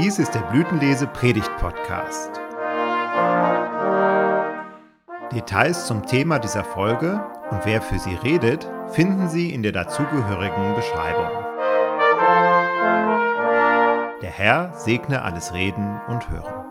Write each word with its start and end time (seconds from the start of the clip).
Dies 0.00 0.20
ist 0.20 0.32
der 0.32 0.42
Blütenlese 0.42 1.08
Predigt 1.08 1.50
Podcast. 1.56 2.30
Details 5.32 5.88
zum 5.88 6.06
Thema 6.06 6.38
dieser 6.38 6.62
Folge 6.62 7.20
und 7.50 7.64
wer 7.64 7.82
für 7.82 7.98
sie 7.98 8.14
redet, 8.14 8.70
finden 8.92 9.28
Sie 9.28 9.52
in 9.52 9.64
der 9.64 9.72
dazugehörigen 9.72 10.76
Beschreibung. 10.76 11.26
Der 14.22 14.30
Herr 14.30 14.72
segne 14.74 15.22
alles 15.22 15.52
Reden 15.52 16.00
und 16.06 16.30
Hören. 16.30 16.64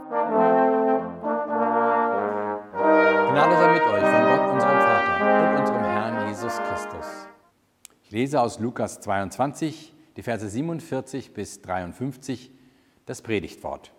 Gnade 3.34 3.58
sei 3.58 3.74
mit 3.74 3.82
euch 3.82 4.06
von 4.06 4.24
Gott, 4.24 4.54
unserem 4.54 4.80
Vater 4.80 5.52
und 5.52 5.60
unserem 5.60 5.84
Herrn 5.84 6.30
Jesus 6.30 6.62
Christus. 6.70 7.28
Ich 8.04 8.12
lese 8.12 8.40
aus 8.40 8.60
Lukas 8.60 9.02
22, 9.02 9.94
die 10.16 10.24
Verse 10.24 10.48
47 10.48 11.34
bis 11.34 11.62
53 11.62 12.57
das 13.08 13.24
Predigtwort. 13.24 13.92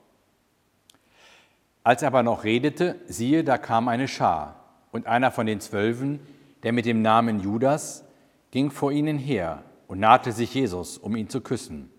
Als 1.82 2.02
er 2.02 2.08
aber 2.08 2.22
noch 2.22 2.44
redete, 2.44 3.00
siehe, 3.06 3.42
da 3.42 3.58
kam 3.58 3.88
eine 3.88 4.06
Schar, 4.06 4.54
und 4.92 5.06
einer 5.06 5.30
von 5.30 5.46
den 5.46 5.60
Zwölfen, 5.60 6.20
der 6.62 6.72
mit 6.72 6.86
dem 6.86 7.02
Namen 7.02 7.40
Judas, 7.40 8.04
ging 8.50 8.70
vor 8.70 8.92
ihnen 8.92 9.18
her 9.18 9.62
und 9.86 10.00
nahte 10.00 10.32
sich 10.32 10.54
Jesus, 10.54 10.98
um 10.98 11.16
ihn 11.16 11.28
zu 11.28 11.40
küssen. 11.40 11.90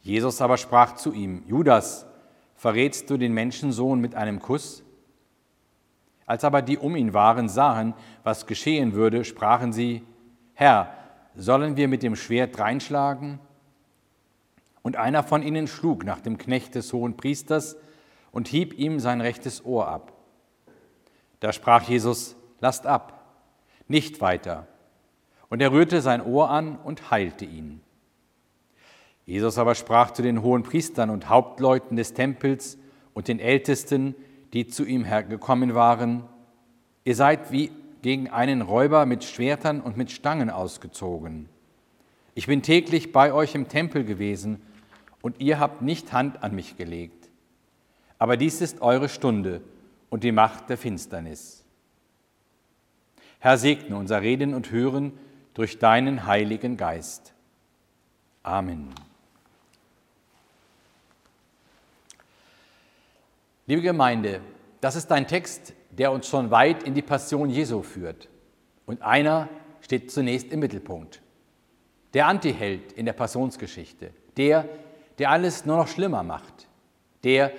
Jesus 0.00 0.40
aber 0.40 0.56
sprach 0.56 0.96
zu 0.96 1.12
ihm, 1.12 1.42
Judas, 1.46 2.06
verrätst 2.54 3.10
du 3.10 3.16
den 3.16 3.32
Menschensohn 3.32 4.00
mit 4.00 4.14
einem 4.14 4.40
Kuss? 4.40 4.82
Als 6.26 6.44
aber 6.44 6.62
die 6.62 6.78
um 6.78 6.96
ihn 6.96 7.14
waren 7.14 7.48
sahen, 7.48 7.94
was 8.24 8.46
geschehen 8.46 8.94
würde, 8.94 9.24
sprachen 9.24 9.72
sie, 9.72 10.02
Herr, 10.54 10.92
sollen 11.36 11.76
wir 11.76 11.86
mit 11.86 12.02
dem 12.02 12.16
Schwert 12.16 12.58
reinschlagen? 12.58 13.38
Und 14.86 14.96
einer 14.96 15.24
von 15.24 15.42
ihnen 15.42 15.66
schlug 15.66 16.04
nach 16.04 16.20
dem 16.20 16.38
Knecht 16.38 16.76
des 16.76 16.92
hohen 16.92 17.16
Priesters 17.16 17.74
und 18.30 18.46
hieb 18.46 18.78
ihm 18.78 19.00
sein 19.00 19.20
rechtes 19.20 19.64
Ohr 19.64 19.88
ab. 19.88 20.12
Da 21.40 21.52
sprach 21.52 21.82
Jesus, 21.88 22.36
lasst 22.60 22.86
ab, 22.86 23.34
nicht 23.88 24.20
weiter. 24.20 24.68
Und 25.48 25.60
er 25.60 25.72
rührte 25.72 26.00
sein 26.02 26.24
Ohr 26.24 26.50
an 26.50 26.76
und 26.76 27.10
heilte 27.10 27.44
ihn. 27.44 27.80
Jesus 29.24 29.58
aber 29.58 29.74
sprach 29.74 30.12
zu 30.12 30.22
den 30.22 30.40
hohen 30.40 30.62
Priestern 30.62 31.10
und 31.10 31.28
Hauptleuten 31.28 31.96
des 31.96 32.14
Tempels 32.14 32.78
und 33.12 33.26
den 33.26 33.40
Ältesten, 33.40 34.14
die 34.52 34.68
zu 34.68 34.84
ihm 34.84 35.02
hergekommen 35.04 35.74
waren, 35.74 36.22
ihr 37.02 37.16
seid 37.16 37.50
wie 37.50 37.72
gegen 38.02 38.30
einen 38.30 38.62
Räuber 38.62 39.04
mit 39.04 39.24
Schwertern 39.24 39.80
und 39.80 39.96
mit 39.96 40.12
Stangen 40.12 40.48
ausgezogen. 40.48 41.48
Ich 42.36 42.46
bin 42.46 42.62
täglich 42.62 43.10
bei 43.10 43.32
euch 43.32 43.56
im 43.56 43.66
Tempel 43.66 44.04
gewesen 44.04 44.62
und 45.26 45.40
ihr 45.40 45.58
habt 45.58 45.82
nicht 45.82 46.12
Hand 46.12 46.44
an 46.44 46.54
mich 46.54 46.76
gelegt. 46.76 47.30
Aber 48.16 48.36
dies 48.36 48.60
ist 48.60 48.80
eure 48.80 49.08
Stunde 49.08 49.60
und 50.08 50.22
die 50.22 50.30
Macht 50.30 50.70
der 50.70 50.78
Finsternis. 50.78 51.64
Herr, 53.40 53.58
segne 53.58 53.96
unser 53.96 54.22
Reden 54.22 54.54
und 54.54 54.70
Hören 54.70 55.18
durch 55.52 55.80
deinen 55.80 56.26
Heiligen 56.26 56.76
Geist. 56.76 57.34
Amen. 58.44 58.90
Liebe 63.66 63.82
Gemeinde, 63.82 64.40
das 64.80 64.94
ist 64.94 65.10
ein 65.10 65.26
Text, 65.26 65.72
der 65.90 66.12
uns 66.12 66.28
schon 66.28 66.52
weit 66.52 66.84
in 66.84 66.94
die 66.94 67.02
Passion 67.02 67.50
Jesu 67.50 67.82
führt. 67.82 68.28
Und 68.86 69.02
einer 69.02 69.48
steht 69.80 70.12
zunächst 70.12 70.52
im 70.52 70.60
Mittelpunkt. 70.60 71.20
Der 72.14 72.28
Antiheld 72.28 72.92
in 72.92 73.06
der 73.06 73.12
Passionsgeschichte, 73.12 74.12
der, 74.36 74.68
der 75.18 75.30
alles 75.30 75.64
nur 75.64 75.76
noch 75.76 75.88
schlimmer 75.88 76.22
macht, 76.22 76.68
der, 77.24 77.52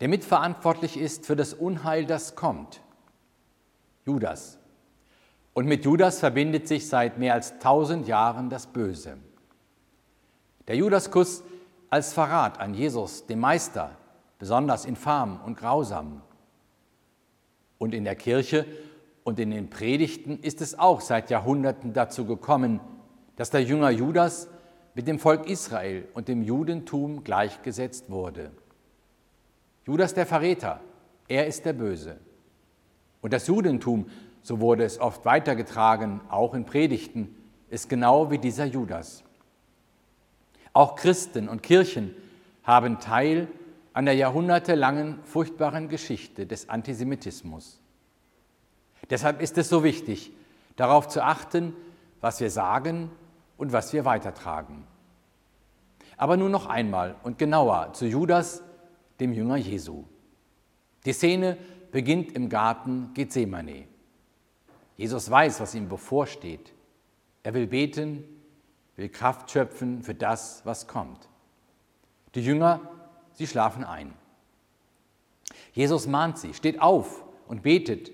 der 0.00 0.08
mitverantwortlich 0.08 0.96
ist 0.96 1.26
für 1.26 1.36
das 1.36 1.54
Unheil, 1.54 2.06
das 2.06 2.34
kommt. 2.34 2.80
Judas. 4.04 4.58
Und 5.54 5.66
mit 5.66 5.84
Judas 5.84 6.18
verbindet 6.18 6.66
sich 6.66 6.88
seit 6.88 7.18
mehr 7.18 7.34
als 7.34 7.58
tausend 7.58 8.08
Jahren 8.08 8.48
das 8.48 8.66
Böse. 8.66 9.18
Der 10.66 10.76
Judaskuss 10.76 11.42
als 11.90 12.12
Verrat 12.12 12.58
an 12.58 12.74
Jesus, 12.74 13.26
dem 13.26 13.40
Meister, 13.40 13.96
besonders 14.38 14.86
infam 14.86 15.40
und 15.44 15.58
grausam. 15.58 16.22
Und 17.78 17.94
in 17.94 18.04
der 18.04 18.16
Kirche 18.16 18.64
und 19.24 19.38
in 19.38 19.50
den 19.50 19.70
Predigten 19.70 20.38
ist 20.40 20.60
es 20.62 20.78
auch 20.78 21.00
seit 21.00 21.30
Jahrhunderten 21.30 21.92
dazu 21.92 22.24
gekommen, 22.24 22.80
dass 23.36 23.50
der 23.50 23.62
Jünger 23.62 23.90
Judas 23.90 24.48
mit 24.94 25.08
dem 25.08 25.18
Volk 25.18 25.48
Israel 25.48 26.06
und 26.14 26.28
dem 26.28 26.42
Judentum 26.42 27.24
gleichgesetzt 27.24 28.10
wurde. 28.10 28.50
Judas 29.86 30.14
der 30.14 30.26
Verräter, 30.26 30.80
er 31.28 31.46
ist 31.46 31.64
der 31.64 31.72
Böse. 31.72 32.18
Und 33.20 33.32
das 33.32 33.46
Judentum, 33.46 34.06
so 34.42 34.60
wurde 34.60 34.84
es 34.84 35.00
oft 35.00 35.24
weitergetragen, 35.24 36.20
auch 36.28 36.54
in 36.54 36.66
Predigten, 36.66 37.34
ist 37.70 37.88
genau 37.88 38.30
wie 38.30 38.38
dieser 38.38 38.66
Judas. 38.66 39.24
Auch 40.72 40.96
Christen 40.96 41.48
und 41.48 41.62
Kirchen 41.62 42.14
haben 42.62 43.00
Teil 43.00 43.48
an 43.92 44.04
der 44.04 44.14
jahrhundertelangen 44.14 45.18
furchtbaren 45.24 45.88
Geschichte 45.88 46.46
des 46.46 46.68
Antisemitismus. 46.68 47.80
Deshalb 49.10 49.40
ist 49.40 49.58
es 49.58 49.68
so 49.68 49.84
wichtig, 49.84 50.32
darauf 50.76 51.08
zu 51.08 51.22
achten, 51.22 51.74
was 52.20 52.40
wir 52.40 52.50
sagen 52.50 53.10
und 53.62 53.72
was 53.72 53.92
wir 53.92 54.04
weitertragen. 54.04 54.82
Aber 56.16 56.36
nun 56.36 56.50
noch 56.50 56.66
einmal 56.66 57.14
und 57.22 57.38
genauer 57.38 57.92
zu 57.92 58.06
Judas, 58.06 58.60
dem 59.20 59.32
Jünger 59.32 59.54
Jesu. 59.54 60.02
Die 61.04 61.12
Szene 61.12 61.56
beginnt 61.92 62.32
im 62.32 62.48
Garten 62.48 63.10
Gethsemane. 63.14 63.86
Jesus 64.96 65.30
weiß, 65.30 65.60
was 65.60 65.76
ihm 65.76 65.88
bevorsteht. 65.88 66.72
Er 67.44 67.54
will 67.54 67.68
beten, 67.68 68.24
will 68.96 69.08
Kraft 69.08 69.48
schöpfen 69.52 70.02
für 70.02 70.16
das, 70.16 70.62
was 70.64 70.88
kommt. 70.88 71.28
Die 72.34 72.42
Jünger, 72.42 72.80
sie 73.34 73.46
schlafen 73.46 73.84
ein. 73.84 74.12
Jesus 75.72 76.08
mahnt 76.08 76.36
sie, 76.36 76.52
steht 76.52 76.82
auf 76.82 77.22
und 77.46 77.62
betet, 77.62 78.10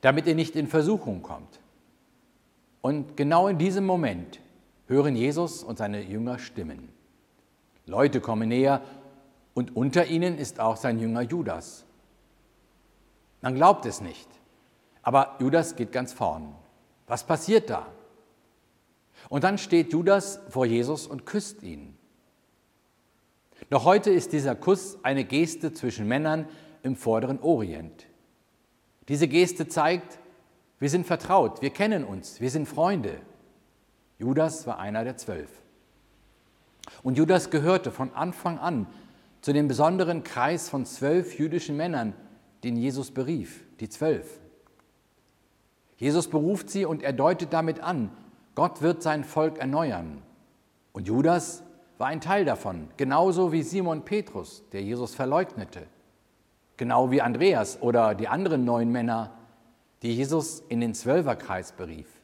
damit 0.00 0.26
ihr 0.26 0.34
nicht 0.34 0.56
in 0.56 0.66
Versuchung 0.66 1.22
kommt. 1.22 1.60
Und 2.82 3.16
genau 3.16 3.46
in 3.46 3.56
diesem 3.56 3.86
Moment 3.86 4.40
hören 4.90 5.14
Jesus 5.14 5.62
und 5.62 5.78
seine 5.78 6.02
Jünger 6.02 6.40
Stimmen. 6.40 6.88
Leute 7.86 8.20
kommen 8.20 8.48
näher 8.48 8.82
und 9.54 9.76
unter 9.76 10.06
ihnen 10.06 10.36
ist 10.36 10.58
auch 10.58 10.76
sein 10.76 10.98
Jünger 10.98 11.22
Judas. 11.22 11.84
Man 13.40 13.54
glaubt 13.54 13.86
es 13.86 14.00
nicht, 14.00 14.28
aber 15.02 15.36
Judas 15.38 15.76
geht 15.76 15.92
ganz 15.92 16.12
vorn. 16.12 16.54
Was 17.06 17.24
passiert 17.24 17.70
da? 17.70 17.86
Und 19.28 19.44
dann 19.44 19.58
steht 19.58 19.92
Judas 19.92 20.40
vor 20.48 20.66
Jesus 20.66 21.06
und 21.06 21.24
küsst 21.24 21.62
ihn. 21.62 21.96
Noch 23.70 23.84
heute 23.84 24.10
ist 24.10 24.32
dieser 24.32 24.56
Kuss 24.56 24.98
eine 25.04 25.24
Geste 25.24 25.72
zwischen 25.72 26.08
Männern 26.08 26.48
im 26.82 26.96
vorderen 26.96 27.38
Orient. 27.40 28.06
Diese 29.08 29.28
Geste 29.28 29.68
zeigt, 29.68 30.18
wir 30.80 30.90
sind 30.90 31.06
vertraut, 31.06 31.62
wir 31.62 31.70
kennen 31.70 32.02
uns, 32.02 32.40
wir 32.40 32.50
sind 32.50 32.66
Freunde. 32.66 33.20
Judas 34.20 34.66
war 34.66 34.78
einer 34.78 35.02
der 35.02 35.16
zwölf. 35.16 35.48
Und 37.02 37.16
Judas 37.16 37.48
gehörte 37.48 37.90
von 37.90 38.12
Anfang 38.12 38.58
an 38.58 38.86
zu 39.40 39.54
dem 39.54 39.66
besonderen 39.66 40.24
Kreis 40.24 40.68
von 40.68 40.84
zwölf 40.84 41.38
jüdischen 41.38 41.74
Männern, 41.74 42.12
den 42.62 42.76
Jesus 42.76 43.10
berief, 43.12 43.64
die 43.80 43.88
zwölf. 43.88 44.38
Jesus 45.96 46.28
beruft 46.28 46.68
sie 46.68 46.84
und 46.84 47.02
er 47.02 47.14
deutet 47.14 47.54
damit 47.54 47.80
an, 47.80 48.10
Gott 48.54 48.82
wird 48.82 49.02
sein 49.02 49.24
Volk 49.24 49.56
erneuern. 49.56 50.20
Und 50.92 51.06
Judas 51.08 51.62
war 51.96 52.08
ein 52.08 52.20
Teil 52.20 52.44
davon, 52.44 52.88
genauso 52.98 53.52
wie 53.52 53.62
Simon 53.62 54.04
Petrus, 54.04 54.64
der 54.72 54.82
Jesus 54.82 55.14
verleugnete, 55.14 55.86
genau 56.76 57.10
wie 57.10 57.22
Andreas 57.22 57.80
oder 57.80 58.14
die 58.14 58.28
anderen 58.28 58.66
neun 58.66 58.92
Männer, 58.92 59.32
die 60.02 60.14
Jesus 60.14 60.60
in 60.68 60.82
den 60.82 60.92
Zwölferkreis 60.92 61.72
berief. 61.72 62.19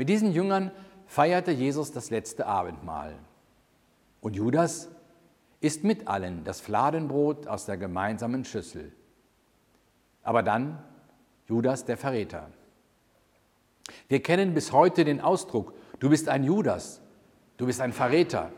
Mit 0.00 0.08
diesen 0.08 0.32
Jüngern 0.32 0.70
feierte 1.04 1.50
Jesus 1.50 1.92
das 1.92 2.08
letzte 2.08 2.46
Abendmahl. 2.46 3.18
Und 4.22 4.34
Judas 4.34 4.88
isst 5.60 5.84
mit 5.84 6.08
allen 6.08 6.42
das 6.42 6.62
Fladenbrot 6.62 7.46
aus 7.46 7.66
der 7.66 7.76
gemeinsamen 7.76 8.46
Schüssel. 8.46 8.92
Aber 10.22 10.42
dann 10.42 10.82
Judas 11.48 11.84
der 11.84 11.98
Verräter. 11.98 12.48
Wir 14.08 14.22
kennen 14.22 14.54
bis 14.54 14.72
heute 14.72 15.04
den 15.04 15.20
Ausdruck, 15.20 15.74
du 15.98 16.08
bist 16.08 16.30
ein 16.30 16.44
Judas, 16.44 17.02
du 17.58 17.66
bist 17.66 17.82
ein 17.82 17.92
Verräter. 17.92 18.50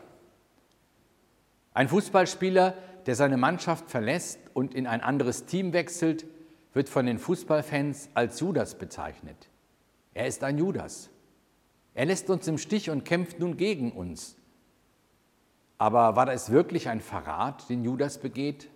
Ein 1.73 1.89
Fußballspieler, 1.89 2.73
der 3.05 3.15
seine 3.15 3.35
Mannschaft 3.35 3.89
verlässt 3.89 4.39
und 4.53 4.73
in 4.73 4.87
ein 4.87 5.01
anderes 5.01 5.43
Team 5.43 5.73
wechselt, 5.73 6.25
wird 6.71 6.87
von 6.87 7.05
den 7.05 7.19
Fußballfans 7.19 8.11
als 8.13 8.39
Judas 8.39 8.75
bezeichnet. 8.75 9.49
Er 10.13 10.27
ist 10.27 10.41
ein 10.45 10.57
Judas. 10.57 11.09
Er 11.93 12.05
lässt 12.05 12.29
uns 12.29 12.47
im 12.47 12.57
Stich 12.57 12.89
und 12.89 13.05
kämpft 13.05 13.39
nun 13.39 13.57
gegen 13.57 13.91
uns. 13.91 14.35
Aber 15.77 16.15
war 16.15 16.25
das 16.25 16.51
wirklich 16.51 16.89
ein 16.89 17.01
Verrat, 17.01 17.69
den 17.69 17.83
Judas 17.83 18.17
begeht? 18.17 18.69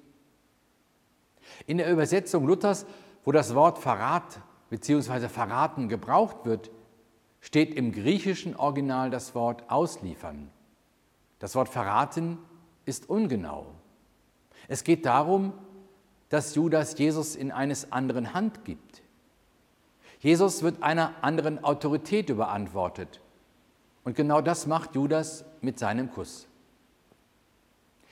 In 1.65 1.77
der 1.77 1.91
Übersetzung 1.91 2.45
Luthers, 2.45 2.85
wo 3.23 3.31
das 3.31 3.55
Wort 3.55 3.79
Verrat 3.79 4.39
bzw. 4.69 5.29
verraten 5.29 5.89
gebraucht 5.89 6.45
wird, 6.45 6.69
steht 7.39 7.73
im 7.75 7.91
griechischen 7.91 8.55
Original 8.55 9.09
das 9.09 9.33
Wort 9.35 9.69
ausliefern. 9.69 10.49
Das 11.39 11.55
Wort 11.55 11.69
verraten 11.69 12.39
ist 12.85 13.09
ungenau. 13.09 13.67
Es 14.67 14.83
geht 14.83 15.05
darum, 15.05 15.53
dass 16.29 16.55
Judas 16.55 16.97
Jesus 16.97 17.35
in 17.35 17.51
eines 17.51 17.91
anderen 17.91 18.33
Hand 18.33 18.65
gibt. 18.65 19.01
Jesus 20.19 20.63
wird 20.63 20.81
einer 20.81 21.13
anderen 21.21 21.63
Autorität 21.63 22.29
überantwortet. 22.29 23.21
Und 24.03 24.15
genau 24.15 24.41
das 24.41 24.65
macht 24.65 24.95
Judas 24.95 25.45
mit 25.61 25.77
seinem 25.77 26.11
Kuss. 26.11 26.47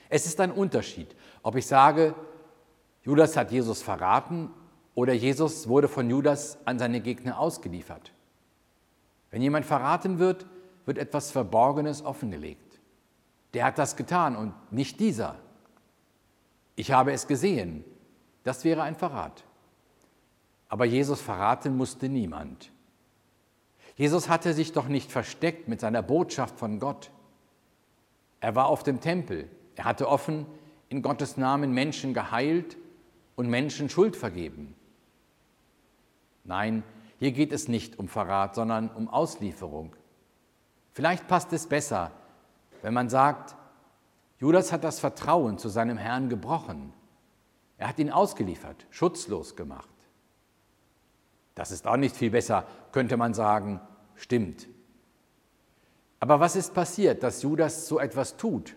Es 0.08 0.26
ist 0.26 0.40
ein 0.40 0.52
Unterschied, 0.52 1.16
ob 1.42 1.56
ich 1.56 1.66
sage, 1.66 2.14
Judas 3.02 3.36
hat 3.36 3.50
Jesus 3.50 3.82
verraten 3.82 4.50
oder 4.94 5.12
Jesus 5.12 5.68
wurde 5.68 5.88
von 5.88 6.08
Judas 6.10 6.58
an 6.64 6.78
seine 6.78 7.00
Gegner 7.00 7.38
ausgeliefert. 7.38 8.12
Wenn 9.30 9.42
jemand 9.42 9.66
verraten 9.66 10.18
wird, 10.18 10.46
wird 10.84 10.98
etwas 10.98 11.30
Verborgenes 11.30 12.04
offengelegt. 12.04 12.80
Der 13.54 13.64
hat 13.64 13.78
das 13.78 13.96
getan 13.96 14.36
und 14.36 14.52
nicht 14.70 15.00
dieser. 15.00 15.36
Ich 16.74 16.92
habe 16.92 17.12
es 17.12 17.26
gesehen. 17.26 17.84
Das 18.44 18.64
wäre 18.64 18.82
ein 18.82 18.94
Verrat. 18.94 19.45
Aber 20.68 20.84
Jesus 20.84 21.20
verraten 21.20 21.76
musste 21.76 22.08
niemand. 22.08 22.72
Jesus 23.96 24.28
hatte 24.28 24.52
sich 24.52 24.72
doch 24.72 24.88
nicht 24.88 25.10
versteckt 25.10 25.68
mit 25.68 25.80
seiner 25.80 26.02
Botschaft 26.02 26.58
von 26.58 26.78
Gott. 26.78 27.10
Er 28.40 28.54
war 28.54 28.66
auf 28.66 28.82
dem 28.82 29.00
Tempel. 29.00 29.50
Er 29.74 29.84
hatte 29.84 30.08
offen 30.08 30.46
in 30.88 31.02
Gottes 31.02 31.36
Namen 31.36 31.72
Menschen 31.72 32.14
geheilt 32.14 32.76
und 33.36 33.48
Menschen 33.48 33.88
Schuld 33.88 34.16
vergeben. 34.16 34.74
Nein, 36.44 36.82
hier 37.18 37.32
geht 37.32 37.52
es 37.52 37.68
nicht 37.68 37.98
um 37.98 38.08
Verrat, 38.08 38.54
sondern 38.54 38.88
um 38.90 39.08
Auslieferung. 39.08 39.96
Vielleicht 40.92 41.26
passt 41.26 41.52
es 41.52 41.66
besser, 41.66 42.12
wenn 42.82 42.94
man 42.94 43.08
sagt, 43.08 43.56
Judas 44.38 44.72
hat 44.72 44.84
das 44.84 45.00
Vertrauen 45.00 45.58
zu 45.58 45.68
seinem 45.68 45.96
Herrn 45.96 46.28
gebrochen. 46.28 46.92
Er 47.78 47.88
hat 47.88 47.98
ihn 47.98 48.10
ausgeliefert, 48.10 48.86
schutzlos 48.90 49.56
gemacht. 49.56 49.88
Das 51.56 51.72
ist 51.72 51.86
auch 51.86 51.96
nicht 51.96 52.14
viel 52.14 52.30
besser, 52.30 52.64
könnte 52.92 53.16
man 53.16 53.34
sagen, 53.34 53.80
stimmt. 54.14 54.68
Aber 56.20 56.38
was 56.38 56.54
ist 56.54 56.74
passiert, 56.74 57.22
dass 57.22 57.42
Judas 57.42 57.88
so 57.88 57.98
etwas 57.98 58.36
tut? 58.36 58.76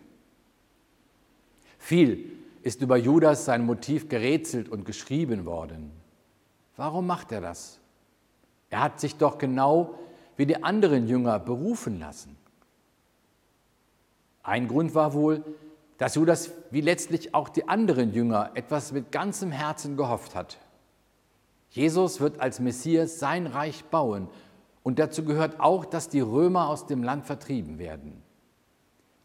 Viel 1.78 2.32
ist 2.64 2.82
über 2.82 2.98
Judas 2.98 3.46
sein 3.46 3.66
Motiv 3.66 4.10
gerätselt 4.10 4.70
und 4.70 4.86
geschrieben 4.86 5.46
worden. 5.46 5.92
Warum 6.78 7.06
macht 7.06 7.32
er 7.34 7.42
das? 7.42 7.80
Er 8.70 8.82
hat 8.82 9.00
sich 9.00 9.18
doch 9.18 9.38
genau 9.38 10.00
wie 10.38 10.46
die 10.46 10.64
anderen 10.64 11.08
Jünger 11.08 11.38
berufen 11.38 12.00
lassen. 12.00 12.38
Ein 14.42 14.70
Grund 14.70 14.96
war 14.96 15.14
wohl, 15.14 15.44
dass 15.98 16.16
Judas 16.16 16.52
wie 16.72 16.80
letztlich 16.80 17.36
auch 17.36 17.50
die 17.50 17.68
anderen 17.68 18.14
Jünger 18.14 18.52
etwas 18.54 18.94
mit 18.94 19.12
ganzem 19.12 19.52
Herzen 19.52 19.98
gehofft 19.98 20.34
hat. 20.34 20.58
Jesus 21.70 22.20
wird 22.20 22.40
als 22.40 22.60
Messias 22.60 23.20
sein 23.20 23.48
Reich 23.48 23.86
bauen 23.86 24.28
und 24.84 25.00
dazu 25.00 25.24
gehört 25.24 25.60
auch, 25.60 25.86
dass 25.86 26.10
die 26.10 26.20
Römer 26.20 26.68
aus 26.68 26.88
dem 26.88 27.04
Land 27.04 27.26
vertrieben 27.26 27.78
werden. 27.78 28.22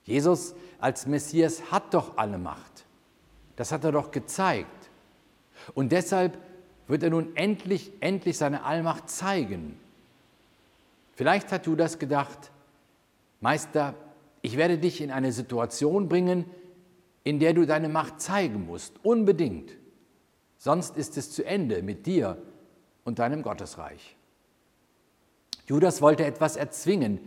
Jesus 0.05 0.55
als 0.79 1.07
Messias 1.07 1.71
hat 1.71 1.95
doch 1.95 2.19
alle 2.19 2.39
Macht. 2.39 2.85
Das 3.57 3.73
hat 3.73 3.85
er 3.85 3.93
doch 3.93 4.11
gezeigt. 4.11 4.91
Und 5.75 5.93
deshalb 5.93 6.37
wird 6.87 7.03
er 7.03 7.11
nun 7.11 7.35
endlich, 7.37 7.93
endlich 8.01 8.37
seine 8.37 8.65
Allmacht 8.65 9.09
zeigen. 9.09 9.79
Vielleicht 11.15 11.53
hat 11.53 11.67
Judas 11.67 11.99
gedacht, 11.99 12.51
Meister, 13.41 13.95
ich 14.43 14.57
werde 14.57 14.77
dich 14.77 15.01
in 15.01 15.11
eine 15.11 15.33
Situation 15.33 16.09
bringen, 16.09 16.45
in 17.23 17.39
der 17.39 17.55
du 17.55 17.65
deine 17.65 17.89
Macht 17.89 18.21
zeigen 18.21 18.67
musst, 18.67 18.93
unbedingt 19.03 19.73
sonst 20.65 20.97
ist 20.97 21.19
es 21.19 21.31
zu 21.31 21.45
Ende 21.45 21.83
mit 21.83 22.07
dir 22.07 22.39
und 23.05 23.19
deinem 23.19 23.43
Gottesreich. 23.43 24.17
Judas 25.67 26.01
wollte 26.01 26.25
etwas 26.25 26.57
erzwingen, 26.57 27.21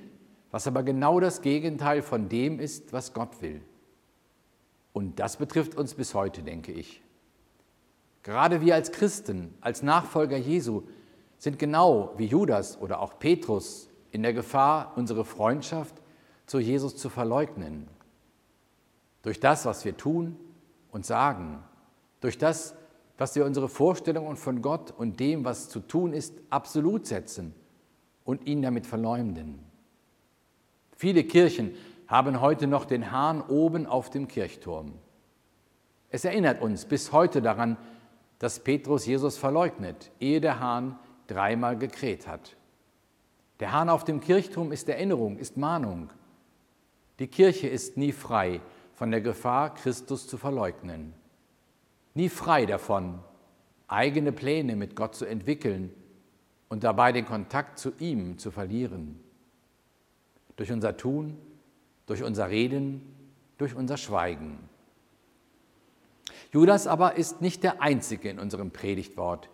was 0.49 0.65
aber 0.65 0.81
genau 0.81 1.19
das 1.19 1.43
Gegenteil 1.43 2.01
von 2.01 2.29
dem 2.29 2.59
ist, 2.59 2.93
was 2.93 3.13
Gott 3.13 3.43
will. 3.43 3.61
Und 4.91 5.19
das 5.19 5.37
betrifft 5.37 5.75
uns 5.75 5.93
bis 5.93 6.15
heute, 6.15 6.41
denke 6.41 6.71
ich. 6.71 7.03
Gerade 8.23 8.61
wir 8.61 8.73
als 8.73 8.91
Christen, 8.91 9.53
als 9.61 9.83
Nachfolger 9.83 10.37
Jesu, 10.37 10.81
sind 11.37 11.59
genau 11.59 12.15
wie 12.17 12.25
Judas 12.25 12.81
oder 12.81 12.99
auch 13.01 13.19
Petrus 13.19 13.87
in 14.09 14.23
der 14.23 14.33
Gefahr, 14.33 14.93
unsere 14.95 15.23
Freundschaft 15.23 15.93
zu 16.47 16.57
Jesus 16.57 16.97
zu 16.97 17.07
verleugnen. 17.07 17.87
Durch 19.21 19.39
das, 19.39 19.67
was 19.67 19.85
wir 19.85 19.95
tun 19.95 20.39
und 20.91 21.05
sagen, 21.05 21.63
durch 22.19 22.39
das, 22.39 22.73
was 23.17 23.35
wir 23.35 23.45
unsere 23.45 23.67
Vorstellungen 23.67 24.35
von 24.35 24.61
Gott 24.61 24.91
und 24.91 25.19
dem, 25.19 25.43
was 25.43 25.69
zu 25.69 25.79
tun 25.79 26.13
ist, 26.13 26.35
absolut 26.49 27.07
setzen 27.07 27.53
und 28.23 28.45
ihn 28.47 28.61
damit 28.61 28.85
verleumden. 28.85 29.59
Viele 30.95 31.23
Kirchen 31.23 31.73
haben 32.07 32.41
heute 32.41 32.67
noch 32.67 32.85
den 32.85 33.11
Hahn 33.11 33.41
oben 33.41 33.85
auf 33.85 34.09
dem 34.09 34.27
Kirchturm. 34.27 34.93
Es 36.09 36.25
erinnert 36.25 36.61
uns 36.61 36.85
bis 36.85 37.11
heute 37.11 37.41
daran, 37.41 37.77
dass 38.39 38.59
Petrus 38.59 39.05
Jesus 39.05 39.37
verleugnet, 39.37 40.11
ehe 40.19 40.39
der 40.39 40.59
Hahn 40.59 40.97
dreimal 41.25 41.77
gekräht 41.77 42.27
hat. 42.27 42.55
Der 43.59 43.71
Hahn 43.73 43.89
auf 43.89 44.03
dem 44.03 44.21
Kirchturm 44.21 44.71
ist 44.71 44.87
Erinnerung, 44.87 45.37
ist 45.37 45.57
Mahnung. 45.57 46.11
Die 47.17 47.27
Kirche 47.27 47.67
ist 47.67 47.97
nie 47.97 48.11
frei 48.11 48.61
von 48.93 49.09
der 49.09 49.21
Gefahr, 49.21 49.73
Christus 49.73 50.27
zu 50.27 50.37
verleugnen 50.37 51.13
nie 52.17 52.29
frei 52.29 52.65
davon, 52.65 53.19
eigene 53.87 54.33
Pläne 54.33 54.75
mit 54.75 54.95
Gott 54.95 55.15
zu 55.15 55.25
entwickeln 55.25 55.93
und 56.67 56.83
dabei 56.83 57.11
den 57.13 57.25
Kontakt 57.25 57.79
zu 57.79 57.93
ihm 57.99 58.37
zu 58.37 58.51
verlieren. 58.51 59.19
Durch 60.57 60.71
unser 60.71 60.97
Tun, 60.97 61.37
durch 62.07 62.23
unser 62.23 62.49
Reden, 62.49 63.01
durch 63.57 63.75
unser 63.75 63.97
Schweigen. 63.97 64.57
Judas 66.51 66.87
aber 66.87 67.17
ist 67.17 67.41
nicht 67.41 67.63
der 67.63 67.81
Einzige 67.81 68.29
in 68.29 68.39
unserem 68.39 68.71
Predigtwort. 68.71 69.49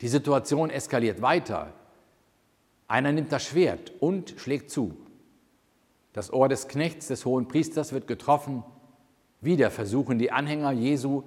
Die 0.00 0.08
Situation 0.08 0.70
eskaliert 0.70 1.22
weiter. 1.22 1.72
Einer 2.88 3.12
nimmt 3.12 3.32
das 3.32 3.44
Schwert 3.44 3.92
und 4.00 4.34
schlägt 4.36 4.70
zu. 4.70 4.96
Das 6.12 6.32
Ohr 6.32 6.48
des 6.48 6.68
Knechts 6.68 7.08
des 7.08 7.24
hohen 7.24 7.48
Priesters 7.48 7.92
wird 7.92 8.06
getroffen. 8.06 8.64
Wieder 9.40 9.70
versuchen 9.70 10.18
die 10.18 10.32
Anhänger 10.32 10.72
Jesu 10.72 11.22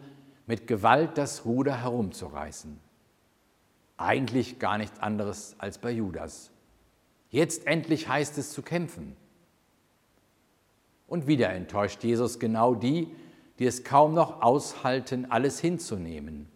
mit 0.48 0.66
Gewalt 0.66 1.18
das 1.18 1.46
Ruder 1.46 1.82
herumzureißen. 1.82 2.80
Eigentlich 3.98 4.60
gar 4.60 4.77
nichts 4.77 5.00
anderes 5.00 5.56
als 5.60 5.77
bei 5.77 5.92
Judas. 5.92 6.51
Jetzt 7.30 7.68
endlich 7.68 8.08
heißt 8.08 8.38
es 8.38 8.51
zu 8.51 8.62
kämpfen. 8.62 9.16
Und 11.08 11.27
wieder 11.27 11.50
enttäuscht 11.50 12.04
Jesus 12.04 12.39
genau 12.39 12.75
die, 12.75 13.13
die 13.60 13.66
es 13.66 13.84
kaum 13.84 14.13
noch 14.13 14.42
aushalten, 14.42 15.30
alles 15.30 15.60
hinzunehmen. 15.60 16.48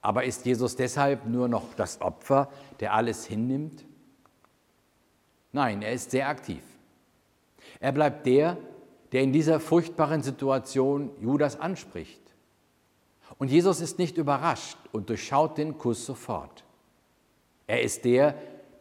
Aber 0.00 0.24
ist 0.24 0.46
Jesus 0.46 0.76
deshalb 0.76 1.26
nur 1.26 1.48
noch 1.48 1.74
das 1.74 2.00
Opfer, 2.00 2.50
der 2.80 2.92
alles 2.92 3.24
hinnimmt? 3.24 3.84
Nein, 5.52 5.82
er 5.82 5.92
ist 5.92 6.10
sehr 6.10 6.28
aktiv. 6.28 6.62
Er 7.78 7.92
bleibt 7.92 8.26
der, 8.26 8.58
der 9.12 9.22
in 9.22 9.32
dieser 9.32 9.60
furchtbaren 9.60 10.22
Situation 10.22 11.10
Judas 11.20 11.60
anspricht. 11.60 12.20
Und 13.38 13.50
Jesus 13.50 13.80
ist 13.80 13.98
nicht 13.98 14.16
überrascht 14.16 14.78
und 14.90 15.08
durchschaut 15.08 15.58
den 15.58 15.78
Kuss 15.78 16.04
sofort. 16.04 16.64
Er 17.66 17.82
ist 17.82 18.04
der, 18.04 18.34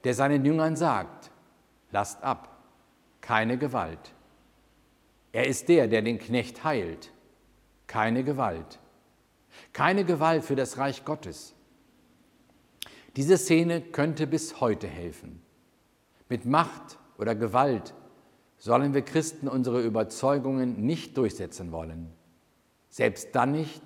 der 0.04 0.14
seinen 0.14 0.44
Jüngern 0.46 0.76
sagt, 0.76 1.32
lasst 1.92 2.24
ab, 2.24 2.64
keine 3.20 3.58
Gewalt. 3.58 4.14
Er 5.34 5.48
ist 5.48 5.70
der, 5.70 5.88
der 5.88 6.02
den 6.02 6.20
Knecht 6.20 6.64
heilt, 6.64 7.12
keine 7.88 8.24
Gewalt. 8.24 8.80
Keine 9.74 10.06
Gewalt 10.06 10.44
für 10.44 10.56
das 10.56 10.78
Reich 10.78 11.06
Gottes. 11.06 11.54
Diese 13.16 13.38
Szene 13.38 13.82
könnte 13.82 14.28
bis 14.28 14.62
heute 14.62 14.88
helfen. 14.88 15.42
Mit 16.30 16.46
Macht 16.46 16.98
oder 17.18 17.36
Gewalt 17.36 17.94
sollen 18.62 18.94
wir 18.94 19.02
Christen 19.02 19.48
unsere 19.48 19.82
Überzeugungen 19.82 20.86
nicht 20.86 21.18
durchsetzen 21.18 21.72
wollen. 21.72 22.12
Selbst 22.90 23.30
dann 23.34 23.54
nicht, 23.54 23.82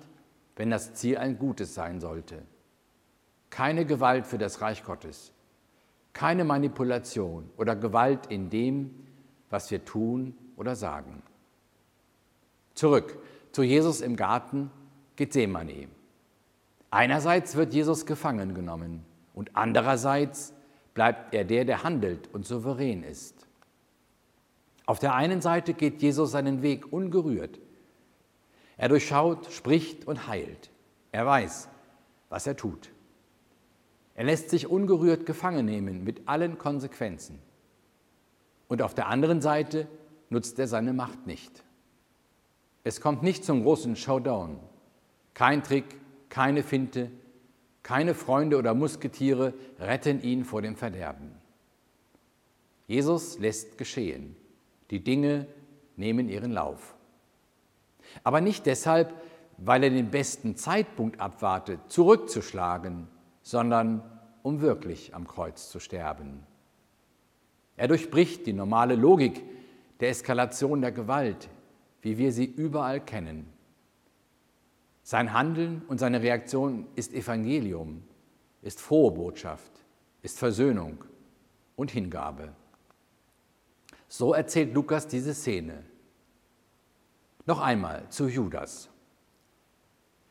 wenn 0.54 0.68
das 0.68 0.92
Ziel 0.92 1.16
ein 1.16 1.38
gutes 1.38 1.74
sein 1.74 1.98
sollte. 1.98 2.42
Keine 3.48 3.86
Gewalt 3.86 4.26
für 4.26 4.36
das 4.36 4.60
Reich 4.60 4.84
Gottes. 4.84 5.32
Keine 6.12 6.44
Manipulation 6.44 7.48
oder 7.56 7.74
Gewalt 7.74 8.26
in 8.26 8.50
dem, 8.50 9.06
was 9.48 9.70
wir 9.70 9.82
tun 9.82 10.36
oder 10.56 10.76
sagen. 10.76 11.22
Zurück 12.74 13.18
zu 13.52 13.62
Jesus 13.62 14.02
im 14.02 14.14
Garten 14.14 14.70
Gethsemane. 15.16 15.88
Einerseits 16.90 17.56
wird 17.56 17.72
Jesus 17.72 18.04
gefangen 18.04 18.52
genommen 18.52 19.06
und 19.32 19.56
andererseits 19.56 20.52
bleibt 20.92 21.32
er 21.32 21.44
der, 21.46 21.64
der 21.64 21.82
handelt 21.82 22.28
und 22.34 22.44
souverän 22.44 23.02
ist. 23.02 23.35
Auf 24.86 25.00
der 25.00 25.14
einen 25.14 25.40
Seite 25.40 25.74
geht 25.74 26.00
Jesus 26.00 26.30
seinen 26.30 26.62
Weg 26.62 26.92
ungerührt. 26.92 27.58
Er 28.76 28.88
durchschaut, 28.88 29.52
spricht 29.52 30.06
und 30.06 30.28
heilt. 30.28 30.70
Er 31.10 31.26
weiß, 31.26 31.68
was 32.28 32.46
er 32.46 32.56
tut. 32.56 32.90
Er 34.14 34.24
lässt 34.24 34.50
sich 34.50 34.68
ungerührt 34.68 35.26
gefangen 35.26 35.66
nehmen 35.66 36.04
mit 36.04 36.28
allen 36.28 36.56
Konsequenzen. 36.56 37.38
Und 38.68 38.80
auf 38.80 38.94
der 38.94 39.08
anderen 39.08 39.40
Seite 39.40 39.88
nutzt 40.30 40.58
er 40.58 40.68
seine 40.68 40.92
Macht 40.92 41.26
nicht. 41.26 41.64
Es 42.84 43.00
kommt 43.00 43.22
nicht 43.22 43.44
zum 43.44 43.62
großen 43.64 43.96
Showdown. 43.96 44.60
Kein 45.34 45.62
Trick, 45.62 45.84
keine 46.28 46.62
Finte, 46.62 47.10
keine 47.82 48.14
Freunde 48.14 48.56
oder 48.56 48.74
Musketiere 48.74 49.54
retten 49.78 50.22
ihn 50.22 50.44
vor 50.44 50.62
dem 50.62 50.76
Verderben. 50.76 51.32
Jesus 52.86 53.38
lässt 53.38 53.78
geschehen. 53.78 54.36
Die 54.90 55.02
Dinge 55.02 55.46
nehmen 55.96 56.28
ihren 56.28 56.52
Lauf. 56.52 56.94
Aber 58.24 58.40
nicht 58.40 58.66
deshalb, 58.66 59.12
weil 59.58 59.84
er 59.84 59.90
den 59.90 60.10
besten 60.10 60.56
Zeitpunkt 60.56 61.20
abwartet, 61.20 61.80
zurückzuschlagen, 61.88 63.08
sondern 63.42 64.02
um 64.42 64.60
wirklich 64.60 65.14
am 65.14 65.26
Kreuz 65.26 65.70
zu 65.70 65.80
sterben. 65.80 66.46
Er 67.76 67.88
durchbricht 67.88 68.46
die 68.46 68.52
normale 68.52 68.94
Logik 68.94 69.42
der 70.00 70.10
Eskalation 70.10 70.80
der 70.80 70.92
Gewalt, 70.92 71.48
wie 72.02 72.18
wir 72.18 72.32
sie 72.32 72.44
überall 72.44 73.00
kennen. 73.00 73.46
Sein 75.02 75.32
Handeln 75.32 75.82
und 75.88 75.98
seine 75.98 76.22
Reaktion 76.22 76.86
ist 76.96 77.14
Evangelium, 77.14 78.02
ist 78.62 78.80
frohe 78.80 79.12
Botschaft, 79.12 79.70
ist 80.22 80.38
Versöhnung 80.38 81.04
und 81.76 81.90
Hingabe. 81.90 82.52
So 84.08 84.34
erzählt 84.34 84.74
Lukas 84.74 85.06
diese 85.06 85.34
Szene. 85.34 85.84
Noch 87.44 87.60
einmal 87.60 88.08
zu 88.08 88.28
Judas. 88.28 88.88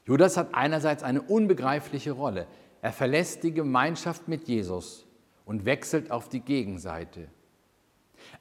Judas 0.06 0.38
hat 0.38 0.54
einerseits 0.54 1.04
eine 1.04 1.22
unbegreifliche 1.22 2.12
Rolle. 2.12 2.48
Er 2.82 2.92
verlässt 2.92 3.44
die 3.44 3.54
Gemeinschaft 3.54 4.28
mit 4.28 4.48
Jesus 4.48 5.06
und 5.46 5.66
wechselt 5.66 6.12
auf 6.12 6.30
die 6.30 6.42
Gegenseite. 6.42 7.28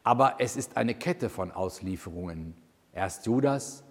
Aber 0.03 0.37
es 0.38 0.57
ist 0.57 0.76
eine 0.76 0.95
Kette 0.95 1.29
von 1.29 1.53
Auslieferungen. 1.53 2.55
Erst 2.93 3.26
Judas, 3.26 3.85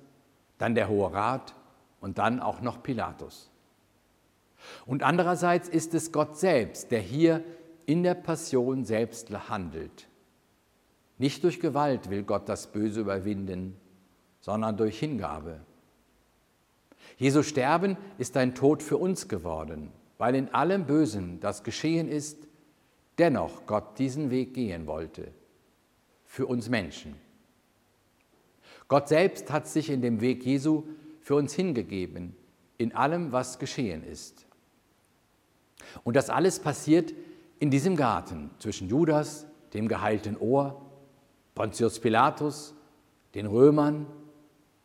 dann 0.58 0.76
der 0.76 0.88
Hohe 0.88 1.12
Rat 1.12 1.56
und 2.00 2.18
dann 2.18 2.40
auch 2.40 2.62
noch 2.62 2.84
Pilatus. 2.84 3.50
Und 4.86 5.04
andererseits 5.04 5.68
ist 5.68 5.94
es 5.94 6.12
Gott 6.12 6.38
selbst, 6.38 6.92
der 6.92 7.00
hier 7.00 7.44
in 7.86 8.04
der 8.04 8.14
Passion 8.14 8.86
selbst 8.86 9.30
handelt. 9.50 10.08
Nicht 11.24 11.46
durch 11.46 11.62
Gewalt 11.62 12.10
will 12.10 12.24
Gott 12.24 12.50
das 12.50 12.68
Böse 12.68 13.00
überwinden, 13.00 13.78
sondern 14.42 14.76
durch 14.76 15.00
Hingabe. 15.00 15.62
Jesu 17.18 17.44
Sterben 17.44 17.96
ist 18.18 18.36
ein 18.36 18.56
Tod 18.56 18.84
für 18.84 18.98
uns 18.98 19.30
geworden, 19.30 19.94
weil 20.18 20.36
in 20.36 20.54
allem 20.54 20.86
Bösen, 20.86 21.40
das 21.40 21.64
geschehen 21.64 22.10
ist, 22.10 22.46
dennoch 23.20 23.66
Gott 23.68 23.98
diesen 24.00 24.32
Weg 24.32 24.54
gehen 24.54 24.86
wollte, 24.86 25.32
für 26.26 26.46
uns 26.46 26.68
Menschen. 26.68 27.16
Gott 28.90 29.08
selbst 29.08 29.50
hat 29.50 29.66
sich 29.66 29.90
in 29.90 30.02
dem 30.02 30.20
Weg 30.20 30.46
Jesu 30.46 30.84
für 31.22 31.36
uns 31.36 31.54
hingegeben, 31.54 32.36
in 32.78 32.94
allem, 32.94 33.32
was 33.32 33.60
geschehen 33.60 34.04
ist. 34.04 34.46
Und 36.04 36.18
das 36.18 36.30
alles 36.30 36.60
passiert 36.60 37.14
in 37.60 37.72
diesem 37.72 37.96
Garten 37.96 38.50
zwischen 38.60 38.90
Judas, 38.90 39.48
dem 39.74 39.88
geheilten 39.88 40.36
Ohr, 40.36 40.83
Pontius 41.56 42.00
Pilatus, 42.00 42.74
den 43.36 43.46
Römern 43.46 44.08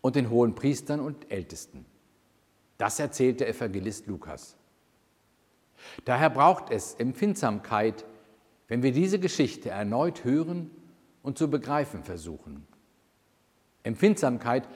und 0.01 0.17
den 0.17 0.31
hohen 0.31 0.55
Priestern 0.55 1.01
und 1.01 1.31
Ältesten. 1.31 1.87
Das 2.77 2.99
erzählt 3.01 3.41
der 3.41 3.49
Evangelist 3.49 4.07
Lukas. 4.07 4.57
Daher 6.05 6.31
braucht 6.31 6.71
es 6.71 6.95
Empfindsamkeit, 6.95 8.05
wenn 8.69 8.83
wir 8.83 8.93
diese 8.93 9.19
Geschichte 9.19 9.71
erneut 9.71 10.25
hören 10.25 10.71
und 11.23 11.39
zu 11.39 11.51
begreifen 11.51 12.05
versuchen. 12.05 12.67
Empfindsamkeit, 13.83 14.69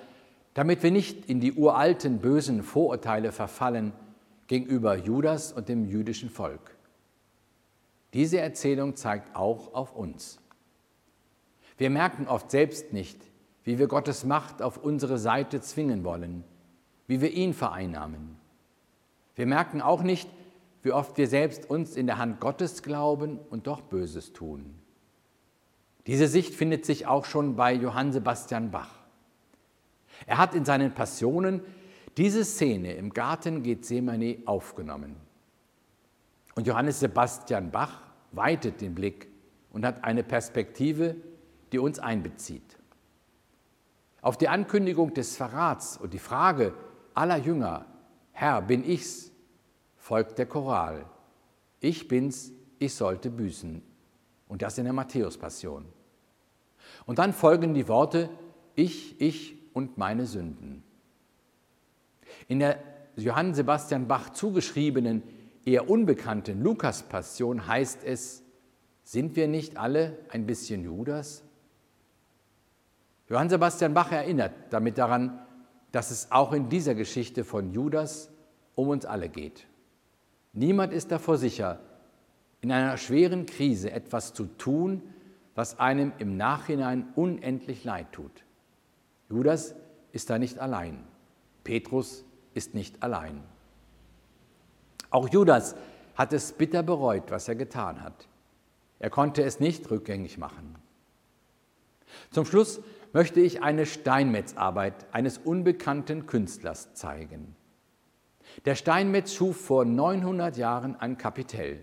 damit 0.55 0.83
wir 0.83 0.91
nicht 0.91 1.27
in 1.27 1.41
die 1.41 1.53
uralten 1.53 2.19
bösen 2.19 2.63
Vorurteile 2.63 3.33
verfallen 3.33 3.93
gegenüber 4.47 4.97
Judas 4.97 5.53
und 5.53 5.69
dem 5.69 5.85
jüdischen 5.85 6.31
Volk. 6.31 6.77
Diese 8.13 8.39
Erzählung 8.39 8.97
zeigt 8.97 9.35
auch 9.35 9.75
auf 9.75 9.95
uns. 9.95 10.39
Wir 11.79 11.91
merken 11.91 12.27
oft 12.29 12.51
selbst 12.51 12.93
nicht, 12.93 13.19
wie 13.65 13.79
wir 13.79 13.87
Gottes 13.87 14.25
Macht 14.25 14.63
auf 14.63 14.77
unsere 14.79 15.19
Seite 15.19 15.61
zwingen 15.61 16.05
wollen, 16.05 16.45
wie 17.07 17.21
wir 17.21 17.31
ihn 17.31 17.55
vereinnahmen. 17.55 18.37
Wir 19.35 19.47
merken 19.47 19.81
auch 19.81 20.03
nicht, 20.03 20.29
wie 20.83 20.93
oft 20.93 21.17
wir 21.17 21.29
selbst 21.29 21.71
uns 21.71 21.97
in 21.97 22.07
der 22.07 22.19
Hand 22.19 22.41
Gottes 22.41 22.83
glauben 22.83 23.39
und 23.51 23.67
doch 23.67 23.81
Böses 23.81 24.33
tun. 24.33 24.75
Diese 26.07 26.27
Sicht 26.27 26.55
findet 26.55 26.85
sich 26.85 27.07
auch 27.07 27.25
schon 27.25 27.55
bei 27.55 27.73
Johann 27.73 28.13
Sebastian 28.13 28.71
Bach. 28.71 28.91
Er 30.27 30.39
hat 30.39 30.55
in 30.55 30.65
seinen 30.65 30.93
Passionen 30.93 31.63
diese 32.17 32.45
Szene 32.45 32.95
im 32.95 33.13
Garten 33.13 33.63
Gethsemane 33.63 34.39
aufgenommen. 34.45 35.17
Und 36.55 36.67
Johannes 36.67 37.01
Sebastian 37.01 37.71
Bach 37.71 38.03
weitet 38.33 38.81
den 38.81 38.95
Blick 38.95 39.29
und 39.73 39.87
hat 39.87 40.05
eine 40.05 40.23
Perspektive, 40.23 41.17
die 41.73 41.79
uns 41.79 41.99
einbezieht. 41.99 42.79
Auf 44.21 44.39
die 44.39 44.49
Ankündigung 44.49 45.15
des 45.15 45.37
Verrats 45.37 45.97
und 45.97 46.15
die 46.15 46.19
Frage 46.19 46.75
aller 47.15 47.39
Jünger, 47.39 47.87
Herr, 48.31 48.63
bin 48.63 48.85
ich's, 48.85 49.33
folgt 49.97 50.39
der 50.39 50.47
Choral. 50.47 51.07
Ich 51.81 52.09
bin's, 52.09 52.53
ich 52.79 52.95
sollte 52.95 53.31
büßen. 53.31 53.83
Und 54.49 54.63
das 54.63 54.79
in 54.79 54.85
der 54.85 54.93
Matthäus-Passion. 54.93 55.87
Und 57.07 57.19
dann 57.19 57.33
folgen 57.33 57.75
die 57.75 57.89
Worte, 57.89 58.29
ich, 58.75 59.21
ich 59.21 59.57
und 59.73 59.99
meine 59.99 60.27
Sünden. 60.27 60.85
In 62.49 62.61
der 62.61 62.79
Johann 63.17 63.55
Sebastian 63.55 64.09
Bach 64.09 64.31
zugeschriebenen, 64.31 65.23
eher 65.65 65.89
unbekannten 65.89 66.63
Lukas-Passion 66.63 67.67
heißt 67.67 68.05
es, 68.05 68.43
sind 69.05 69.37
wir 69.37 69.49
nicht 69.49 69.77
alle 69.77 70.19
ein 70.29 70.47
bisschen 70.47 70.85
Judas? 70.85 71.45
Johann 73.29 73.49
Sebastian 73.49 73.95
Bach 73.95 74.13
erinnert 74.13 74.53
damit 74.71 74.99
daran, 74.99 75.39
dass 75.93 76.11
es 76.11 76.31
auch 76.31 76.53
in 76.53 76.69
dieser 76.69 76.95
Geschichte 76.95 77.45
von 77.45 77.73
Judas 77.73 78.31
um 78.75 78.89
uns 78.89 79.05
alle 79.05 79.29
geht. 79.29 79.67
Niemand 80.53 80.93
ist 80.93 81.11
davor 81.11 81.39
sicher, 81.39 81.81
in 82.61 82.73
einer 82.73 82.97
schweren 82.97 83.47
Krise 83.47 83.91
etwas 83.91 84.35
zu 84.35 84.45
tun, 84.47 85.03
was 85.55 85.79
einem 85.79 86.13
im 86.19 86.37
Nachhinein 86.37 87.13
unendlich 87.15 87.85
leid 87.85 88.13
tut. 88.13 88.45
Judas 89.29 89.75
ist 90.13 90.31
da 90.31 90.39
nicht 90.39 90.59
allein. 90.59 91.05
Petrus 91.65 92.25
ist 92.55 92.75
nicht 92.75 93.03
allein. 93.03 93.43
Auch 95.11 95.29
Judas 95.29 95.75
hat 96.15 96.33
es 96.33 96.53
bitter 96.53 96.83
bereut, 96.83 97.31
was 97.31 97.49
er 97.49 97.55
getan 97.55 98.03
hat. 98.03 98.29
Er 98.99 99.11
konnte 99.11 99.43
es 99.43 99.61
nicht 99.61 99.91
rückgängig 99.91 100.39
machen. 100.39 100.77
Zum 102.31 102.45
Schluss 102.45 102.81
möchte 103.13 103.41
ich 103.41 103.63
eine 103.63 103.87
Steinmetzarbeit 103.87 105.07
eines 105.13 105.39
unbekannten 105.39 106.27
Künstlers 106.27 106.95
zeigen. 106.95 107.55
Der 108.65 108.75
Steinmetz 108.75 109.35
schuf 109.35 109.57
vor 109.57 109.85
900 109.85 110.57
Jahren 110.57 110.97
ein 110.97 111.19
Kapitell. 111.19 111.81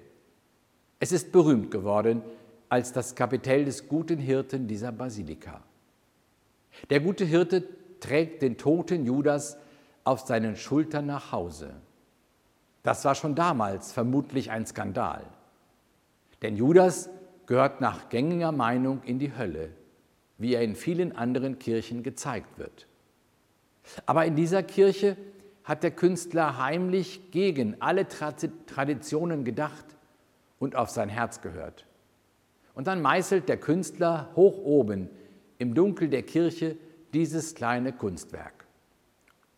Es 1.00 1.12
ist 1.12 1.31
berühmt 1.31 1.71
geworden 1.71 2.21
als 2.67 2.91
das 2.93 3.15
Kapitell 3.15 3.65
des 3.65 3.88
guten 3.88 4.19
Hirten 4.19 4.67
dieser 4.67 4.91
Basilika. 4.91 5.62
Der 6.89 7.00
gute 7.00 7.25
Hirte 7.25 7.63
trägt 8.00 8.41
den 8.41 8.57
toten 8.57 9.05
Judas 9.05 9.57
auf 10.03 10.21
seinen 10.21 10.55
Schultern 10.55 11.05
nach 11.05 11.31
Hause. 11.31 11.74
Das 12.83 13.03
war 13.05 13.15
schon 13.15 13.36
damals 13.36 13.91
vermutlich 13.91 14.51
ein 14.51 14.65
Skandal. 14.65 15.25
Denn 16.41 16.55
Judas 16.55 17.09
gehört 17.45 17.81
nach 17.81 18.09
gängiger 18.09 18.51
Meinung 18.51 19.01
in 19.03 19.19
die 19.19 19.36
Hölle, 19.36 19.71
wie 20.39 20.55
er 20.55 20.63
in 20.63 20.75
vielen 20.75 21.15
anderen 21.15 21.60
Kirchen 21.60 22.01
gezeigt 22.01 22.58
wird. 22.58 22.88
Aber 24.05 24.25
in 24.25 24.36
dieser 24.36 24.63
Kirche 24.63 25.17
hat 25.63 25.84
der 25.84 25.91
Künstler 25.91 26.58
heimlich 26.58 27.31
gegen 27.31 27.79
alle 27.79 28.08
Traditionen 28.08 29.43
gedacht 29.43 29.86
und 30.58 30.75
auf 30.75 30.89
sein 30.89 31.10
Herz 31.10 31.41
gehört. 31.41 31.86
Und 32.74 32.88
dann 32.88 33.01
meißelt 33.01 33.48
der 33.50 33.58
Künstler 33.58 34.31
hoch 34.36 34.58
oben 34.58 35.10
im 35.58 35.75
Dunkel 35.75 36.10
der 36.10 36.24
Kirche 36.24 36.77
dieses 37.13 37.53
kleine 37.53 37.91
Kunstwerk. 37.91 38.65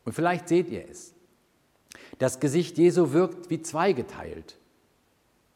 Und 0.03 0.13
vielleicht 0.13 0.47
seht 0.49 0.69
ihr 0.69 0.89
es. 0.89 1.13
Das 2.17 2.39
Gesicht 2.39 2.77
Jesu 2.77 3.13
wirkt 3.13 3.49
wie 3.49 3.61
zweigeteilt. 3.61 4.57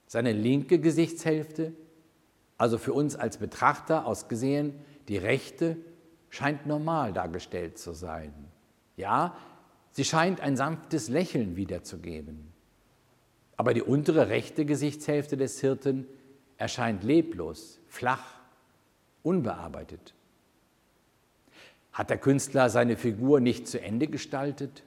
Seine 0.08 0.32
linke 0.32 0.80
Gesichtshälfte, 0.80 1.74
also 2.58 2.78
für 2.78 2.94
uns 2.94 3.16
als 3.16 3.38
Betrachter 3.38 4.06
ausgesehen, 4.06 4.74
die 5.08 5.18
rechte, 5.18 5.78
scheint 6.30 6.66
normal 6.66 7.14
dargestellt 7.14 7.78
zu 7.78 7.94
sein. 7.94 8.34
Ja, 8.98 9.38
sie 9.92 10.04
scheint 10.04 10.42
ein 10.42 10.58
sanftes 10.58 11.10
Lächeln 11.10 11.56
wiederzugeben. 11.56 12.52
Aber 13.58 13.74
die 13.74 13.82
untere 13.82 14.30
rechte 14.30 14.66
Gesichtshälfte 14.66 15.38
des 15.38 15.62
Hirten 15.62 16.06
erscheint 16.58 17.04
leblos, 17.04 17.80
flach, 17.88 18.36
unbearbeitet. 19.24 20.14
Hat 21.94 22.10
der 22.10 22.18
Künstler 22.18 22.70
seine 22.70 22.98
Figur 22.98 23.40
nicht 23.40 23.68
zu 23.68 23.82
Ende 23.82 24.08
gestaltet? 24.08 24.84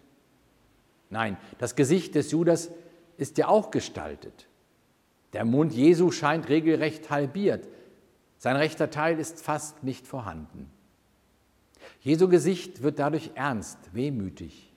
Nein, 1.10 1.38
das 1.58 1.74
Gesicht 1.74 2.14
des 2.14 2.30
Judas 2.30 2.70
ist 3.16 3.38
ja 3.38 3.48
auch 3.48 3.70
gestaltet. 3.70 4.46
Der 5.32 5.44
Mund 5.44 5.72
Jesu 5.72 6.10
scheint 6.10 6.48
regelrecht 6.48 7.10
halbiert. 7.10 7.66
Sein 8.38 8.56
rechter 8.56 8.90
Teil 8.90 9.18
ist 9.18 9.42
fast 9.42 9.82
nicht 9.82 10.06
vorhanden. 10.06 10.70
Jesu 12.00 12.28
Gesicht 12.28 12.82
wird 12.82 12.98
dadurch 12.98 13.32
ernst, 13.34 13.78
wehmütig. 13.92 14.72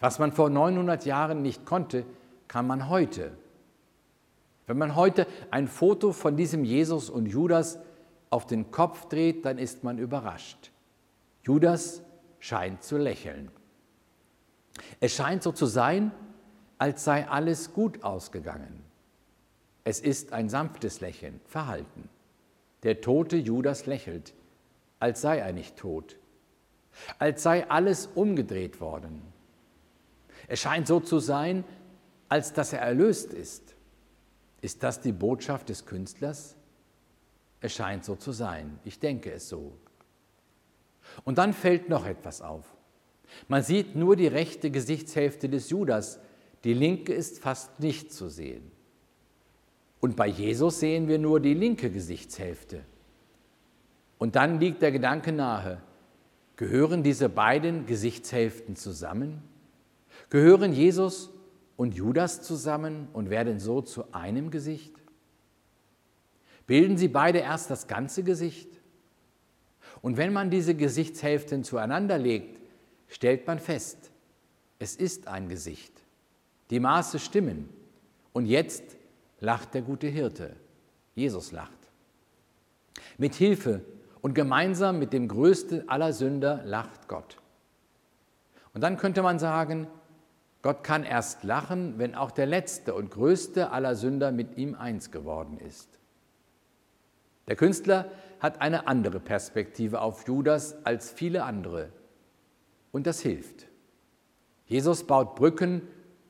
Was 0.00 0.18
man 0.18 0.32
vor 0.32 0.48
900 0.48 1.04
Jahren 1.04 1.42
nicht 1.42 1.66
konnte, 1.66 2.04
kann 2.46 2.66
man 2.66 2.88
heute. 2.88 3.32
Wenn 4.66 4.78
man 4.78 4.96
heute 4.96 5.26
ein 5.50 5.68
Foto 5.68 6.12
von 6.12 6.36
diesem 6.36 6.64
Jesus 6.64 7.10
und 7.10 7.26
Judas 7.26 7.78
auf 8.30 8.46
den 8.46 8.70
Kopf 8.70 9.06
dreht, 9.06 9.44
dann 9.44 9.58
ist 9.58 9.84
man 9.84 9.98
überrascht. 9.98 10.70
Judas 11.42 12.02
scheint 12.38 12.82
zu 12.82 12.96
lächeln. 12.96 13.50
Es 15.00 15.14
scheint 15.14 15.42
so 15.42 15.52
zu 15.52 15.66
sein, 15.66 16.12
als 16.78 17.04
sei 17.04 17.28
alles 17.28 17.72
gut 17.72 18.02
ausgegangen. 18.04 18.84
Es 19.84 20.00
ist 20.00 20.32
ein 20.32 20.48
sanftes 20.48 21.00
Lächeln, 21.00 21.40
Verhalten. 21.46 22.08
Der 22.82 23.00
tote 23.00 23.36
Judas 23.36 23.86
lächelt, 23.86 24.34
als 25.00 25.20
sei 25.20 25.38
er 25.38 25.52
nicht 25.52 25.76
tot, 25.76 26.16
als 27.18 27.42
sei 27.42 27.68
alles 27.68 28.08
umgedreht 28.14 28.80
worden. 28.80 29.22
Es 30.46 30.60
scheint 30.60 30.86
so 30.86 31.00
zu 31.00 31.18
sein, 31.18 31.64
als 32.28 32.52
dass 32.52 32.72
er 32.72 32.80
erlöst 32.80 33.32
ist. 33.32 33.74
Ist 34.60 34.82
das 34.82 35.00
die 35.00 35.12
Botschaft 35.12 35.68
des 35.68 35.86
Künstlers? 35.86 36.56
Es 37.60 37.74
scheint 37.74 38.04
so 38.04 38.16
zu 38.16 38.32
sein. 38.32 38.78
Ich 38.84 38.98
denke 38.98 39.32
es 39.32 39.48
so. 39.48 39.76
Und 41.24 41.38
dann 41.38 41.52
fällt 41.52 41.88
noch 41.88 42.06
etwas 42.06 42.42
auf. 42.42 42.64
Man 43.46 43.62
sieht 43.62 43.94
nur 43.94 44.16
die 44.16 44.26
rechte 44.26 44.70
Gesichtshälfte 44.70 45.48
des 45.48 45.70
Judas, 45.70 46.20
die 46.64 46.74
linke 46.74 47.12
ist 47.12 47.38
fast 47.38 47.78
nicht 47.80 48.12
zu 48.12 48.28
sehen. 48.28 48.70
Und 50.00 50.16
bei 50.16 50.28
Jesus 50.28 50.80
sehen 50.80 51.08
wir 51.08 51.18
nur 51.18 51.40
die 51.40 51.54
linke 51.54 51.90
Gesichtshälfte. 51.90 52.84
Und 54.18 54.36
dann 54.36 54.60
liegt 54.60 54.82
der 54.82 54.92
Gedanke 54.92 55.32
nahe, 55.32 55.80
gehören 56.56 57.02
diese 57.02 57.28
beiden 57.28 57.86
Gesichtshälften 57.86 58.76
zusammen? 58.76 59.42
Gehören 60.30 60.72
Jesus 60.72 61.30
und 61.76 61.94
Judas 61.94 62.42
zusammen 62.42 63.08
und 63.12 63.30
werden 63.30 63.60
so 63.60 63.80
zu 63.80 64.12
einem 64.12 64.50
Gesicht? 64.50 64.94
Bilden 66.66 66.98
sie 66.98 67.08
beide 67.08 67.38
erst 67.38 67.70
das 67.70 67.86
ganze 67.86 68.22
Gesicht? 68.22 68.68
Und 70.02 70.16
wenn 70.16 70.32
man 70.32 70.50
diese 70.50 70.74
Gesichtshälften 70.74 71.64
zueinander 71.64 72.18
legt, 72.18 72.60
stellt 73.08 73.46
man 73.46 73.58
fest, 73.58 74.10
es 74.78 74.94
ist 74.94 75.26
ein 75.26 75.48
Gesicht. 75.48 75.92
Die 76.70 76.78
Maße 76.78 77.18
stimmen. 77.18 77.68
Und 78.32 78.46
jetzt 78.46 78.97
lacht 79.40 79.74
der 79.74 79.82
gute 79.82 80.06
Hirte. 80.06 80.56
Jesus 81.14 81.52
lacht. 81.52 81.72
Mit 83.16 83.34
Hilfe 83.34 83.82
und 84.20 84.34
gemeinsam 84.34 84.98
mit 84.98 85.12
dem 85.12 85.28
größten 85.28 85.88
aller 85.88 86.12
Sünder 86.12 86.62
lacht 86.64 87.08
Gott. 87.08 87.38
Und 88.74 88.82
dann 88.82 88.96
könnte 88.96 89.22
man 89.22 89.38
sagen, 89.38 89.88
Gott 90.62 90.82
kann 90.82 91.04
erst 91.04 91.44
lachen, 91.44 91.98
wenn 91.98 92.14
auch 92.14 92.30
der 92.30 92.46
letzte 92.46 92.94
und 92.94 93.10
größte 93.10 93.70
aller 93.70 93.94
Sünder 93.94 94.32
mit 94.32 94.56
ihm 94.56 94.74
eins 94.74 95.10
geworden 95.10 95.58
ist. 95.58 95.98
Der 97.46 97.56
Künstler 97.56 98.10
hat 98.40 98.60
eine 98.60 98.86
andere 98.86 99.20
Perspektive 99.20 100.00
auf 100.00 100.26
Judas 100.26 100.84
als 100.84 101.10
viele 101.10 101.44
andere. 101.44 101.90
Und 102.92 103.06
das 103.06 103.20
hilft. 103.20 103.66
Jesus 104.66 105.04
baut 105.04 105.34
Brücken 105.34 105.82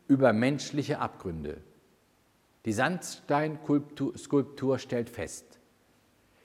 über 0.07 0.33
menschliche 0.33 1.01
Abgründe. 1.01 1.59
Die 2.69 2.75
Sandsteinskulptur 2.75 4.79
stellt 4.79 5.09
fest, 5.09 5.59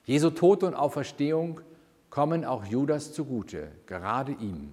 Jesu 0.06 0.30
Tod 0.30 0.62
und 0.62 0.72
Auferstehung 0.72 1.60
kommen 2.08 2.46
auch 2.46 2.64
Judas 2.64 3.12
zugute, 3.12 3.70
gerade 3.84 4.32
ihm. 4.32 4.72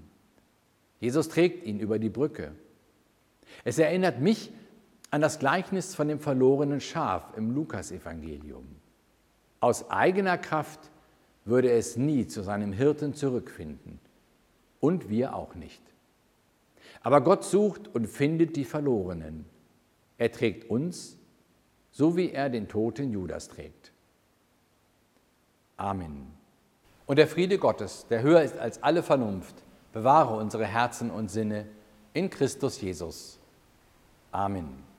Jesus 1.02 1.28
trägt 1.28 1.66
ihn 1.66 1.82
über 1.82 2.00
die 2.00 2.08
Brücke. 2.08 2.54
Es 3.66 3.80
erinnert 3.80 4.22
mich 4.22 4.54
an 5.10 5.20
das 5.20 5.40
Gleichnis 5.40 5.94
von 5.94 6.08
dem 6.08 6.22
verlorenen 6.22 6.80
Schaf 6.80 7.34
im 7.36 7.54
Lukasevangelium. 7.54 8.66
Aus 9.60 9.90
eigener 9.90 10.38
Kraft 10.38 10.90
würde 11.44 11.70
es 11.70 11.98
nie 11.98 12.28
zu 12.28 12.44
seinem 12.44 12.72
Hirten 12.72 13.14
zurückfinden. 13.14 14.00
Und 14.80 15.10
wir 15.10 15.36
auch 15.36 15.56
nicht. 15.56 15.84
Aber 17.04 17.20
Gott 17.20 17.44
sucht 17.44 17.94
und 17.94 18.08
findet 18.08 18.56
die 18.56 18.64
Verlorenen. 18.64 19.44
Er 20.18 20.32
trägt 20.32 20.70
uns, 20.70 21.18
so 21.92 22.16
wie 22.16 22.32
er 22.32 22.50
den 22.50 22.68
toten 22.68 23.12
Judas 23.12 23.48
trägt. 23.48 23.92
Amen. 25.78 26.28
Und 27.06 27.18
der 27.18 27.28
Friede 27.28 27.58
Gottes, 27.58 28.06
der 28.10 28.22
höher 28.22 28.42
ist 28.42 28.58
als 28.58 28.82
alle 28.84 29.04
Vernunft, 29.04 29.56
bewahre 29.92 30.36
unsere 30.36 30.66
Herzen 30.66 31.12
und 31.12 31.30
Sinne 31.30 31.66
in 32.14 32.30
Christus 32.30 32.80
Jesus. 32.80 33.40
Amen. 34.32 34.91